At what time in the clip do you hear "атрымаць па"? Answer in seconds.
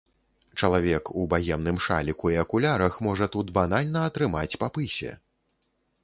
4.09-4.71